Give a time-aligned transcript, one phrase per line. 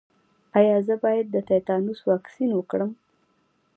[0.59, 2.91] ایا زه باید د تیتانوس واکسین وکړم؟